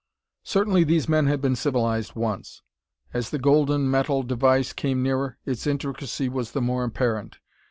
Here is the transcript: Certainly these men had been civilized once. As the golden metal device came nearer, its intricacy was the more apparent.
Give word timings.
Certainly 0.41 0.85
these 0.85 1.07
men 1.07 1.27
had 1.27 1.41
been 1.41 1.55
civilized 1.55 2.15
once. 2.15 2.63
As 3.13 3.29
the 3.29 3.37
golden 3.37 3.91
metal 3.91 4.23
device 4.23 4.73
came 4.73 5.03
nearer, 5.03 5.37
its 5.45 5.67
intricacy 5.67 6.27
was 6.27 6.53
the 6.53 6.59
more 6.61 6.83
apparent. 6.83 7.37